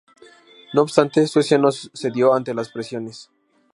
[0.73, 3.29] No obstante, Suecia no cedió ante las presiones.